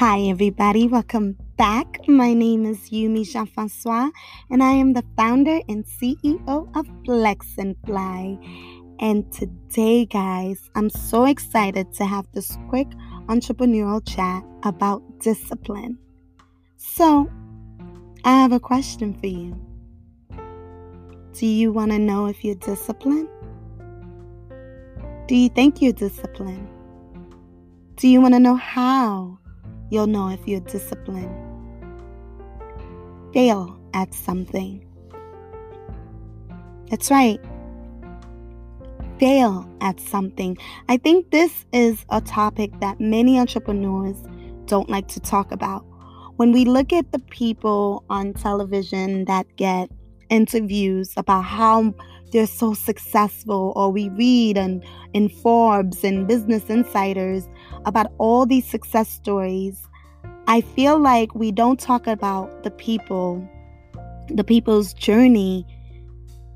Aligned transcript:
Hi, 0.00 0.20
everybody. 0.30 0.88
Welcome 0.88 1.36
back. 1.58 2.08
My 2.08 2.32
name 2.32 2.64
is 2.64 2.88
Yumi 2.88 3.30
Jean 3.30 3.44
Francois, 3.44 4.08
and 4.48 4.62
I 4.62 4.72
am 4.72 4.94
the 4.94 5.04
founder 5.14 5.60
and 5.68 5.84
CEO 5.84 6.74
of 6.74 6.86
Flex 7.04 7.58
and 7.58 7.76
Fly. 7.84 8.38
And 8.98 9.30
today, 9.30 10.06
guys, 10.06 10.70
I'm 10.74 10.88
so 10.88 11.26
excited 11.26 11.92
to 11.96 12.06
have 12.06 12.26
this 12.32 12.56
quick 12.70 12.88
entrepreneurial 13.26 14.00
chat 14.08 14.42
about 14.62 15.02
discipline. 15.20 15.98
So, 16.78 17.30
I 18.24 18.40
have 18.40 18.52
a 18.52 18.60
question 18.60 19.12
for 19.12 19.26
you. 19.26 19.54
Do 21.34 21.44
you 21.44 21.72
want 21.72 21.90
to 21.90 21.98
know 21.98 22.24
if 22.24 22.42
you're 22.42 22.54
disciplined? 22.54 23.28
Do 25.28 25.36
you 25.36 25.50
think 25.50 25.82
you're 25.82 25.92
disciplined? 25.92 26.68
Do 27.96 28.08
you 28.08 28.22
want 28.22 28.32
to 28.32 28.40
know 28.40 28.56
how 28.56 29.39
you'll 29.90 30.06
know 30.06 30.28
if 30.28 30.40
you're 30.46 30.60
disciplined? 30.60 31.34
Fail 33.32 33.78
at 33.92 34.14
something. 34.14 34.84
That's 36.88 37.10
right. 37.10 37.40
Fail 39.18 39.68
at 39.80 40.00
something. 40.00 40.56
I 40.88 40.96
think 40.96 41.30
this 41.30 41.66
is 41.72 42.04
a 42.08 42.20
topic 42.20 42.72
that 42.80 42.98
many 43.00 43.38
entrepreneurs 43.38 44.16
don't 44.64 44.88
like 44.88 45.08
to 45.08 45.20
talk 45.20 45.52
about. 45.52 45.84
When 46.36 46.52
we 46.52 46.64
look 46.64 46.92
at 46.92 47.12
the 47.12 47.18
people 47.18 48.02
on 48.08 48.32
television 48.32 49.26
that 49.26 49.46
get 49.56 49.90
interviews 50.30 51.12
about 51.16 51.42
how 51.42 51.92
they're 52.32 52.46
so 52.46 52.72
successful, 52.72 53.72
or 53.76 53.90
we 53.90 54.08
read 54.10 54.56
in 54.56 55.28
Forbes 55.28 56.02
and 56.02 56.26
Business 56.26 56.70
Insiders 56.70 57.48
about 57.84 58.12
all 58.18 58.46
these 58.46 58.64
success 58.64 59.08
stories, 59.10 59.86
I 60.50 60.62
feel 60.62 60.98
like 60.98 61.32
we 61.32 61.52
don't 61.52 61.78
talk 61.78 62.08
about 62.08 62.64
the 62.64 62.72
people, 62.72 63.48
the 64.28 64.42
people's 64.42 64.92
journey 64.92 65.64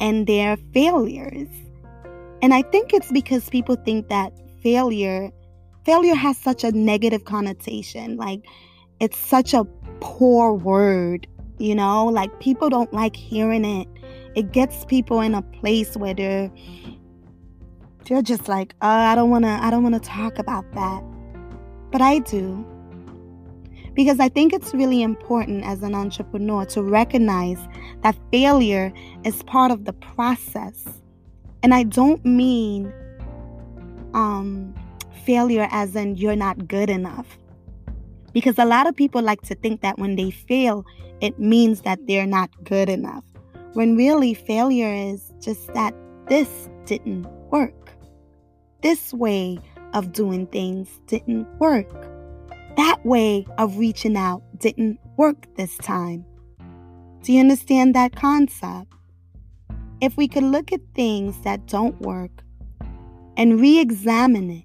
and 0.00 0.26
their 0.26 0.56
failures. 0.72 1.50
And 2.40 2.54
I 2.54 2.62
think 2.62 2.94
it's 2.94 3.12
because 3.12 3.50
people 3.50 3.76
think 3.76 4.08
that 4.08 4.32
failure 4.62 5.30
failure 5.84 6.14
has 6.14 6.38
such 6.38 6.64
a 6.64 6.72
negative 6.72 7.26
connotation. 7.26 8.16
Like 8.16 8.46
it's 8.98 9.18
such 9.18 9.52
a 9.52 9.64
poor 10.00 10.54
word, 10.54 11.26
you 11.58 11.74
know? 11.74 12.06
Like 12.06 12.40
people 12.40 12.70
don't 12.70 12.94
like 12.94 13.14
hearing 13.14 13.66
it 13.66 13.88
it 14.34 14.52
gets 14.52 14.86
people 14.86 15.20
in 15.20 15.34
a 15.34 15.42
place 15.42 15.98
where 15.98 16.14
they're 16.14 16.50
they're 18.08 18.22
just 18.22 18.48
like, 18.48 18.74
oh, 18.80 18.88
I 18.88 19.14
don't 19.14 19.28
wanna 19.28 19.58
I 19.60 19.68
don't 19.68 19.82
wanna 19.82 20.00
talk 20.00 20.38
about 20.38 20.64
that. 20.72 21.04
But 21.90 22.00
I 22.00 22.20
do. 22.20 22.66
Because 23.94 24.20
I 24.20 24.28
think 24.28 24.52
it's 24.52 24.72
really 24.72 25.02
important 25.02 25.64
as 25.64 25.82
an 25.82 25.94
entrepreneur 25.94 26.64
to 26.66 26.82
recognize 26.82 27.58
that 28.02 28.16
failure 28.30 28.92
is 29.24 29.42
part 29.42 29.70
of 29.70 29.84
the 29.84 29.92
process. 29.92 30.84
And 31.62 31.74
I 31.74 31.82
don't 31.82 32.24
mean 32.24 32.92
um, 34.14 34.74
failure 35.24 35.68
as 35.70 35.94
in 35.94 36.16
you're 36.16 36.36
not 36.36 36.68
good 36.68 36.90
enough. 36.90 37.38
Because 38.32 38.58
a 38.58 38.64
lot 38.64 38.86
of 38.86 38.96
people 38.96 39.20
like 39.20 39.42
to 39.42 39.54
think 39.54 39.82
that 39.82 39.98
when 39.98 40.16
they 40.16 40.30
fail, 40.30 40.86
it 41.20 41.38
means 41.38 41.82
that 41.82 41.98
they're 42.06 42.26
not 42.26 42.50
good 42.64 42.88
enough 42.88 43.24
when 43.74 43.96
really 43.96 44.34
failure 44.34 44.92
is 44.92 45.32
just 45.40 45.72
that 45.74 45.94
this 46.28 46.68
didn't 46.84 47.26
work. 47.50 47.92
This 48.82 49.12
way 49.14 49.58
of 49.94 50.12
doing 50.12 50.46
things 50.48 51.00
didn't 51.06 51.46
work. 51.58 51.88
Way 53.04 53.46
of 53.58 53.78
reaching 53.78 54.16
out 54.16 54.42
didn't 54.58 54.98
work 55.16 55.46
this 55.56 55.76
time. 55.78 56.24
Do 57.22 57.32
you 57.32 57.40
understand 57.40 57.94
that 57.94 58.16
concept? 58.16 58.92
If 60.00 60.16
we 60.16 60.28
could 60.28 60.44
look 60.44 60.72
at 60.72 60.80
things 60.94 61.40
that 61.42 61.66
don't 61.66 62.00
work 62.00 62.30
and 63.36 63.60
re 63.60 63.78
examine 63.78 64.50
it 64.50 64.64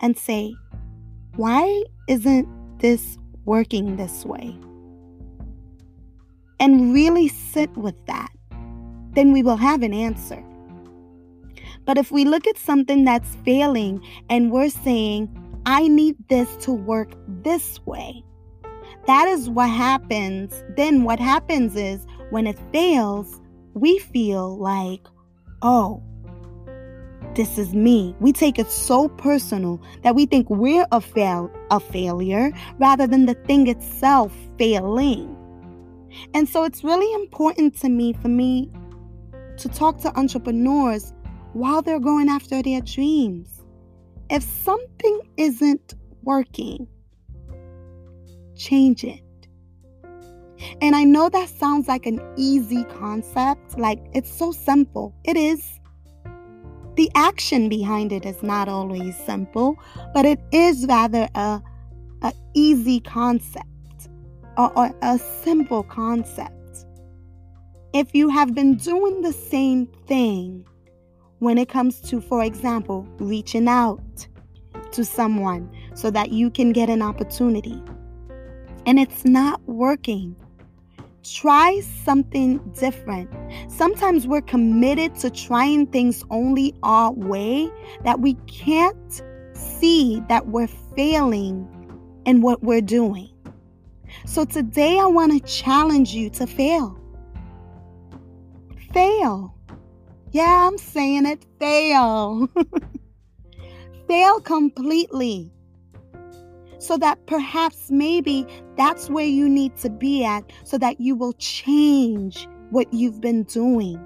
and 0.00 0.16
say, 0.16 0.54
why 1.36 1.84
isn't 2.08 2.48
this 2.78 3.16
working 3.44 3.96
this 3.96 4.24
way? 4.24 4.56
And 6.58 6.92
really 6.92 7.28
sit 7.28 7.76
with 7.76 7.96
that 8.06 8.30
then 9.14 9.32
we 9.32 9.42
will 9.42 9.56
have 9.56 9.82
an 9.82 9.94
answer. 9.94 10.42
But 11.84 11.98
if 11.98 12.10
we 12.10 12.24
look 12.24 12.46
at 12.46 12.58
something 12.58 13.04
that's 13.04 13.34
failing 13.44 14.02
and 14.28 14.50
we're 14.50 14.70
saying, 14.70 15.28
I 15.66 15.88
need 15.88 16.16
this 16.28 16.56
to 16.64 16.72
work 16.72 17.12
this 17.28 17.84
way, 17.86 18.24
that 19.06 19.26
is 19.28 19.50
what 19.50 19.68
happens. 19.68 20.62
Then 20.76 21.02
what 21.02 21.18
happens 21.18 21.76
is 21.76 22.06
when 22.30 22.46
it 22.46 22.58
fails, 22.72 23.40
we 23.74 23.98
feel 23.98 24.56
like, 24.58 25.06
oh, 25.60 26.02
this 27.34 27.58
is 27.58 27.74
me. 27.74 28.14
We 28.20 28.32
take 28.32 28.58
it 28.58 28.70
so 28.70 29.08
personal 29.08 29.82
that 30.02 30.14
we 30.14 30.26
think 30.26 30.48
we're 30.50 30.86
a 30.92 31.00
fail 31.00 31.50
a 31.70 31.80
failure 31.80 32.52
rather 32.78 33.06
than 33.06 33.26
the 33.26 33.34
thing 33.34 33.66
itself 33.68 34.32
failing. 34.58 35.36
And 36.34 36.48
so 36.48 36.64
it's 36.64 36.84
really 36.84 37.12
important 37.14 37.76
to 37.78 37.88
me 37.88 38.12
for 38.12 38.28
me 38.28 38.70
to 39.56 39.68
talk 39.68 39.98
to 40.02 40.16
entrepreneurs 40.18 41.12
while 41.54 41.82
they're 41.82 42.00
going 42.00 42.28
after 42.28 42.62
their 42.62 42.82
dreams. 42.82 43.61
If 44.32 44.42
something 44.42 45.20
isn't 45.36 45.92
working, 46.22 46.88
change 48.56 49.04
it. 49.04 49.20
And 50.80 50.96
I 50.96 51.04
know 51.04 51.28
that 51.28 51.50
sounds 51.50 51.86
like 51.86 52.06
an 52.06 52.18
easy 52.38 52.84
concept, 52.84 53.78
like 53.78 53.98
it's 54.14 54.32
so 54.32 54.50
simple. 54.50 55.14
It 55.24 55.36
is. 55.36 55.78
The 56.96 57.10
action 57.14 57.68
behind 57.68 58.10
it 58.10 58.24
is 58.24 58.42
not 58.42 58.68
always 58.68 59.18
simple, 59.18 59.78
but 60.14 60.24
it 60.24 60.40
is 60.50 60.86
rather 60.88 61.28
a, 61.34 61.60
a 62.22 62.32
easy 62.54 63.00
concept 63.00 64.08
or, 64.56 64.72
or 64.78 64.94
a 65.02 65.18
simple 65.18 65.82
concept 65.82 66.86
if 67.92 68.14
you 68.14 68.30
have 68.30 68.54
been 68.54 68.76
doing 68.76 69.20
the 69.20 69.32
same 69.32 69.86
thing 70.06 70.64
when 71.42 71.58
it 71.58 71.68
comes 71.68 72.00
to, 72.00 72.20
for 72.20 72.44
example, 72.44 73.04
reaching 73.18 73.66
out 73.66 74.28
to 74.92 75.04
someone 75.04 75.68
so 75.92 76.08
that 76.08 76.30
you 76.30 76.48
can 76.48 76.70
get 76.70 76.88
an 76.88 77.02
opportunity 77.02 77.82
and 78.86 78.96
it's 78.96 79.24
not 79.24 79.60
working, 79.66 80.36
try 81.24 81.80
something 82.04 82.58
different. 82.78 83.28
Sometimes 83.66 84.24
we're 84.24 84.42
committed 84.42 85.16
to 85.16 85.30
trying 85.30 85.88
things 85.88 86.22
only 86.30 86.76
our 86.84 87.10
way 87.10 87.68
that 88.04 88.20
we 88.20 88.34
can't 88.46 89.22
see 89.52 90.22
that 90.28 90.46
we're 90.46 90.68
failing 90.94 91.68
in 92.24 92.40
what 92.40 92.62
we're 92.62 92.80
doing. 92.80 93.28
So 94.26 94.44
today 94.44 94.96
I 94.96 95.06
want 95.06 95.32
to 95.32 95.40
challenge 95.40 96.14
you 96.14 96.30
to 96.30 96.46
fail 96.46 97.02
fail. 98.92 99.54
Yeah, 100.32 100.66
I'm 100.66 100.78
saying 100.78 101.26
it 101.26 101.44
fail. 101.60 102.48
fail 104.08 104.40
completely. 104.40 105.52
So 106.78 106.96
that 106.96 107.26
perhaps 107.26 107.90
maybe 107.90 108.46
that's 108.78 109.10
where 109.10 109.26
you 109.26 109.46
need 109.46 109.76
to 109.76 109.90
be 109.90 110.24
at 110.24 110.50
so 110.64 110.78
that 110.78 111.00
you 111.00 111.14
will 111.14 111.34
change 111.34 112.48
what 112.70 112.92
you've 112.94 113.20
been 113.20 113.42
doing. 113.44 114.02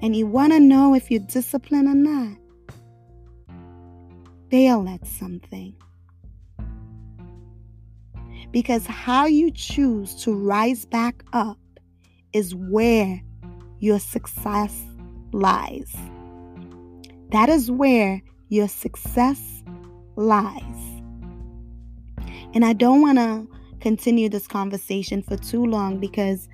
And 0.00 0.14
you 0.14 0.28
want 0.28 0.52
to 0.52 0.60
know 0.60 0.94
if 0.94 1.10
you're 1.10 1.20
disciplined 1.20 1.88
or 1.88 1.94
not. 1.94 2.38
Fail 4.48 4.88
at 4.88 5.04
something. 5.08 5.74
Because 8.52 8.86
how 8.86 9.26
you 9.26 9.50
choose 9.50 10.14
to 10.22 10.32
rise 10.32 10.84
back 10.86 11.24
up 11.32 11.58
is 12.32 12.54
where 12.54 13.20
your 13.82 13.98
success 13.98 14.86
lies. 15.32 15.92
That 17.30 17.48
is 17.48 17.68
where 17.68 18.22
your 18.48 18.68
success 18.68 19.64
lies. 20.14 21.02
And 22.54 22.64
I 22.64 22.74
don't 22.74 23.00
want 23.00 23.18
to 23.18 23.48
continue 23.80 24.28
this 24.28 24.46
conversation 24.46 25.20
for 25.20 25.36
too 25.36 25.64
long 25.66 25.98
because 25.98 26.48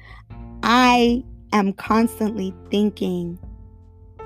I 0.62 1.22
am 1.52 1.75
constantly 1.75 2.54
thinking 2.70 3.38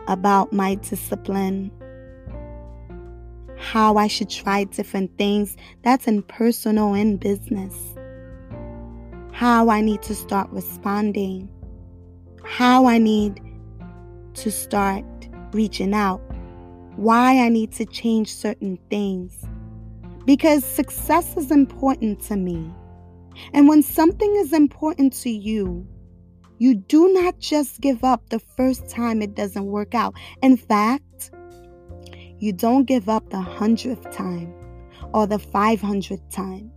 about 0.07 0.53
my 0.53 0.77
discipline, 0.77 1.73
how 3.59 3.97
I 3.97 4.07
should 4.07 4.31
try 4.31 4.63
different 4.63 5.19
things. 5.19 5.57
That's 5.83 6.07
in 6.07 6.23
personal 6.23 6.95
and 6.95 7.19
business 7.19 7.75
how 9.33 9.71
I 9.71 9.81
need 9.81 10.03
to 10.03 10.15
start 10.15 10.49
responding, 10.51 11.49
how 12.45 12.87
I 12.87 12.99
need 12.99 13.41
to 14.35 14.51
start 14.51 15.05
reaching 15.53 15.95
out, 15.95 16.21
why 16.97 17.39
I 17.39 17.49
need 17.49 17.73
to 17.73 17.85
change 17.87 18.35
certain 18.35 18.79
things. 18.91 19.45
because 20.25 20.65
success 20.65 21.37
is 21.37 21.51
important 21.51 22.21
to 22.23 22.37
me. 22.37 22.71
And 23.53 23.69
when 23.69 23.83
something 23.83 24.35
is 24.37 24.53
important 24.53 25.13
to 25.15 25.31
you, 25.31 25.87
you 26.59 26.75
do 26.77 27.13
not 27.13 27.39
just 27.39 27.81
give 27.81 28.05
up 28.05 28.29
the 28.29 28.39
first 28.39 28.89
time 28.89 29.23
it 29.23 29.35
doesn't 29.35 29.67
work 29.67 29.95
out. 29.95 30.15
In 30.43 30.57
fact, 30.57 31.31
you 32.39 32.53
don't 32.53 32.85
give 32.85 33.09
up 33.09 33.31
the 33.31 33.41
hundredth 33.41 34.11
time 34.15 34.55
or 35.13 35.27
the 35.27 35.39
500th 35.39 36.31
time 36.31 36.71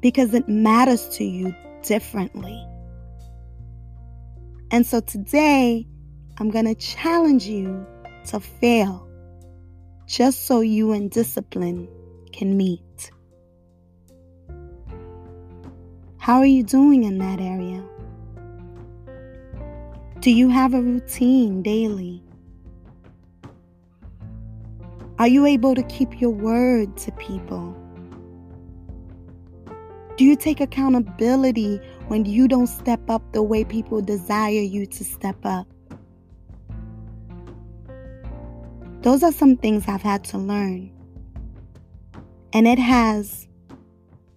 because 0.00 0.34
it 0.34 0.48
matters 0.48 1.08
to 1.10 1.24
you 1.24 1.54
differently. 1.82 2.67
And 4.70 4.86
so 4.86 5.00
today, 5.00 5.86
I'm 6.38 6.50
going 6.50 6.66
to 6.66 6.74
challenge 6.74 7.46
you 7.46 7.86
to 8.26 8.38
fail 8.38 9.08
just 10.06 10.46
so 10.46 10.60
you 10.60 10.92
and 10.92 11.10
discipline 11.10 11.88
can 12.32 12.56
meet. 12.56 13.10
How 16.18 16.38
are 16.38 16.46
you 16.46 16.62
doing 16.62 17.04
in 17.04 17.18
that 17.18 17.40
area? 17.40 17.82
Do 20.20 20.30
you 20.30 20.50
have 20.50 20.74
a 20.74 20.82
routine 20.82 21.62
daily? 21.62 22.22
Are 25.18 25.28
you 25.28 25.46
able 25.46 25.74
to 25.74 25.82
keep 25.84 26.20
your 26.20 26.30
word 26.30 26.96
to 26.98 27.12
people? 27.12 27.74
Do 30.18 30.24
you 30.24 30.34
take 30.34 30.60
accountability 30.60 31.80
when 32.08 32.24
you 32.24 32.48
don't 32.48 32.66
step 32.66 33.08
up 33.08 33.22
the 33.32 33.40
way 33.40 33.62
people 33.62 34.02
desire 34.02 34.50
you 34.50 34.84
to 34.84 35.04
step 35.04 35.36
up? 35.44 35.68
Those 39.02 39.22
are 39.22 39.30
some 39.30 39.56
things 39.56 39.84
I've 39.86 40.02
had 40.02 40.24
to 40.24 40.38
learn. 40.38 40.90
And 42.52 42.66
it 42.66 42.80
has 42.80 43.46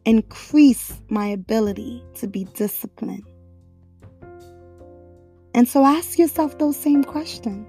increased 0.05 1.01
my 1.09 1.25
ability 1.25 2.03
to 2.13 2.27
be 2.27 2.43
disciplined. 2.43 3.25
And 5.55 5.67
so 5.67 5.83
ask 5.83 6.19
yourself 6.19 6.59
those 6.59 6.77
same 6.77 7.03
questions. 7.03 7.67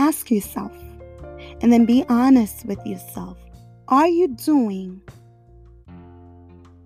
Ask 0.00 0.32
yourself, 0.32 0.76
and 1.60 1.72
then 1.72 1.86
be 1.86 2.04
honest 2.08 2.64
with 2.66 2.84
yourself. 2.84 3.38
Are 3.88 4.08
you 4.08 4.28
doing 4.28 5.00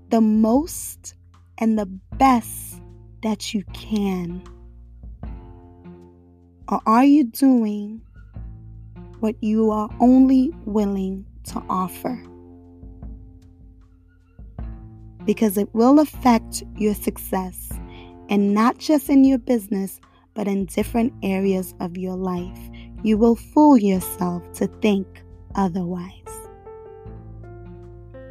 the 0.09 0.21
most 0.21 1.15
and 1.59 1.79
the 1.79 1.87
best 1.87 2.81
that 3.23 3.55
you 3.55 3.65
can? 3.73 4.43
Or 6.69 6.81
are 6.87 7.05
you 7.05 7.25
doing 7.25 8.03
what 9.21 9.43
you 9.43 9.71
are 9.71 9.89
only 10.01 10.53
willing 10.65 11.27
to 11.45 11.63
offer. 11.69 12.23
Because 15.25 15.59
it 15.59 15.75
will 15.75 15.99
affect 15.99 16.63
your 16.77 16.95
success, 16.95 17.71
and 18.29 18.55
not 18.55 18.79
just 18.79 19.09
in 19.09 19.25
your 19.25 19.39
business, 19.39 20.01
but 20.35 20.47
in 20.47 20.67
different 20.67 21.13
areas 21.23 21.75
of 21.81 21.97
your 21.97 22.17
life. 22.17 22.59
You 23.03 23.19
will 23.19 23.37
fool 23.37 23.77
yourself 23.77 24.43
to 24.55 24.67
think 24.81 25.07
otherwise. 25.55 26.26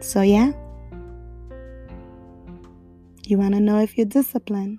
So, 0.05 0.21
yeah, 0.21 0.51
you 3.25 3.39
want 3.39 3.55
to 3.55 3.59
know 3.59 3.79
if 3.79 3.97
you're 3.97 4.05
disciplined? 4.05 4.77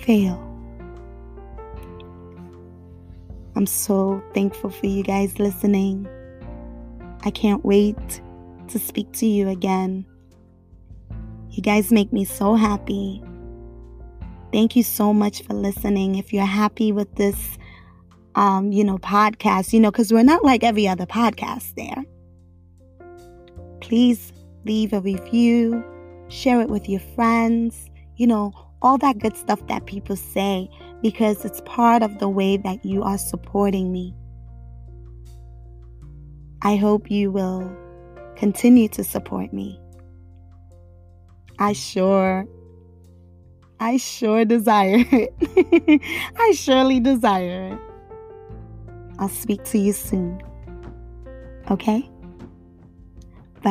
Fail. 0.00 0.44
I'm 3.54 3.66
so 3.66 4.20
thankful 4.34 4.70
for 4.70 4.86
you 4.86 5.04
guys 5.04 5.38
listening. 5.38 6.08
I 7.22 7.30
can't 7.30 7.64
wait 7.64 8.20
to 8.66 8.80
speak 8.80 9.12
to 9.12 9.26
you 9.26 9.48
again. 9.48 10.04
You 11.50 11.62
guys 11.62 11.92
make 11.92 12.12
me 12.12 12.24
so 12.24 12.56
happy. 12.56 13.22
Thank 14.52 14.74
you 14.74 14.82
so 14.82 15.14
much 15.14 15.44
for 15.44 15.54
listening. 15.54 16.16
If 16.16 16.32
you're 16.32 16.44
happy 16.44 16.90
with 16.90 17.14
this, 17.14 17.56
um, 18.34 18.72
you 18.72 18.82
know, 18.82 18.98
podcast, 18.98 19.72
you 19.72 19.78
know, 19.78 19.92
because 19.92 20.12
we're 20.12 20.24
not 20.24 20.44
like 20.44 20.64
every 20.64 20.88
other 20.88 21.06
podcast 21.06 21.76
there. 21.76 22.04
Please 23.90 24.32
leave 24.64 24.92
a 24.92 25.00
review, 25.00 25.82
share 26.28 26.60
it 26.60 26.68
with 26.68 26.88
your 26.88 27.00
friends, 27.00 27.90
you 28.14 28.24
know, 28.24 28.52
all 28.82 28.96
that 28.98 29.18
good 29.18 29.36
stuff 29.36 29.66
that 29.66 29.86
people 29.86 30.14
say 30.14 30.70
because 31.02 31.44
it's 31.44 31.60
part 31.62 32.04
of 32.04 32.20
the 32.20 32.28
way 32.28 32.56
that 32.56 32.84
you 32.84 33.02
are 33.02 33.18
supporting 33.18 33.90
me. 33.90 34.14
I 36.62 36.76
hope 36.76 37.10
you 37.10 37.32
will 37.32 37.68
continue 38.36 38.86
to 38.90 39.02
support 39.02 39.52
me. 39.52 39.80
I 41.58 41.72
sure, 41.72 42.46
I 43.80 43.96
sure 43.96 44.44
desire 44.44 45.04
it. 45.10 45.34
I 46.38 46.52
surely 46.52 47.00
desire 47.00 47.72
it. 47.72 47.78
I'll 49.18 49.28
speak 49.28 49.64
to 49.64 49.78
you 49.78 49.92
soon. 49.92 50.40
Okay? 51.72 52.08
拜。 53.62 53.70